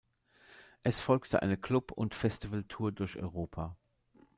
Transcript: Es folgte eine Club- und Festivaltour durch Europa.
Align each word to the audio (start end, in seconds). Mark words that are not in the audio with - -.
Es 0.81 0.99
folgte 0.99 1.43
eine 1.43 1.57
Club- 1.57 1.91
und 1.91 2.15
Festivaltour 2.15 2.91
durch 2.91 3.17
Europa. 3.17 3.77